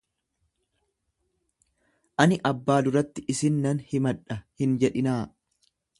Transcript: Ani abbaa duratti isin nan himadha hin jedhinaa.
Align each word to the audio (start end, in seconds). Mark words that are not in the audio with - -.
Ani 2.25 2.39
abbaa 2.51 2.77
duratti 2.87 3.27
isin 3.35 3.61
nan 3.67 3.85
himadha 3.93 4.39
hin 4.63 4.75
jedhinaa. 4.87 5.21